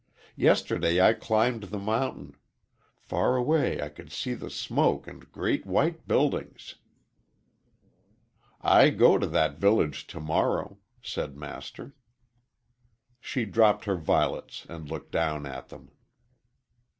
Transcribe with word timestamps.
"Yesterday 0.35 0.99
I 0.99 1.13
climbed 1.13 1.65
the 1.65 1.77
mountain. 1.77 2.33
Far 2.97 3.35
away 3.35 3.79
I 3.79 3.89
could 3.89 4.11
see 4.11 4.33
the 4.33 4.49
smoke 4.49 5.05
and 5.07 5.31
great 5.31 5.63
white 5.67 6.07
buildings." 6.07 6.73
"I 8.61 8.89
go 8.89 9.19
to 9.19 9.27
that 9.27 9.59
village 9.59 10.07
to 10.07 10.19
morrow," 10.19 10.79
said 11.03 11.37
Master. 11.37 11.93
She 13.19 13.45
dropped 13.45 13.85
her 13.85 13.95
violets 13.95 14.65
and 14.67 14.89
looked 14.89 15.11
down 15.11 15.45
at 15.45 15.69
them. 15.69 15.91